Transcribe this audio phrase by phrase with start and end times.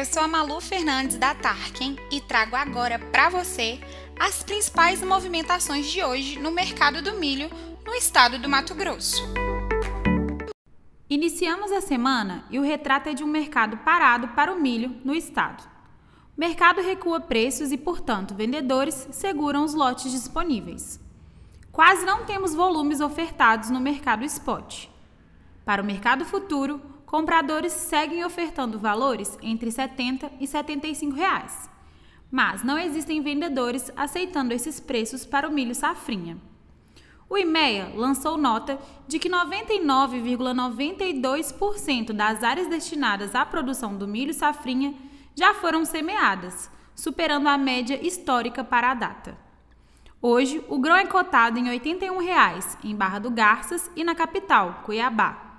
[0.00, 3.78] eu sou a Malu Fernandes da Tarkin e trago agora para você
[4.18, 7.50] as principais movimentações de hoje no mercado do milho
[7.84, 9.22] no estado do Mato Grosso.
[11.10, 15.14] Iniciamos a semana e o retrato é de um mercado parado para o milho no
[15.14, 15.64] estado.
[16.34, 20.98] O mercado recua preços e, portanto, vendedores seguram os lotes disponíveis.
[21.70, 24.86] Quase não temos volumes ofertados no mercado spot.
[25.62, 26.80] Para o mercado futuro,
[27.10, 31.68] compradores seguem ofertando valores entre 70 e 75 reais.
[32.30, 36.38] Mas não existem vendedores aceitando esses preços para o milho safrinha.
[37.28, 44.94] O IMEA lançou nota de que 99,92% das áreas destinadas à produção do milho safrinha
[45.34, 49.36] já foram semeadas, superando a média histórica para a data.
[50.22, 54.82] Hoje, o grão é cotado em R$ 81,00 em Barra do Garças e na capital,
[54.84, 55.49] Cuiabá.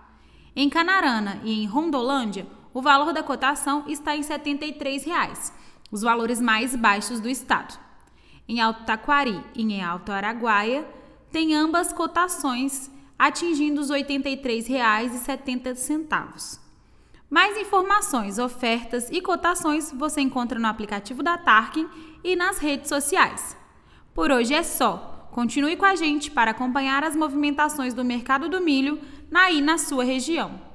[0.56, 5.52] Em Canarana e em Rondolândia, o valor da cotação está em R$ 73,00,
[5.90, 7.80] os valores mais baixos do estado.
[8.48, 10.86] Em Alto Taquari e em Alto Araguaia,
[11.32, 16.60] tem ambas cotações atingindo os R$ 83,70.
[17.30, 21.88] Mais informações, ofertas e cotações você encontra no aplicativo da Tarkin
[22.22, 23.56] e nas redes sociais.
[24.14, 25.11] Por hoje é só.
[25.32, 29.00] Continue com a gente para acompanhar as movimentações do mercado do milho
[29.34, 30.71] aí na sua região.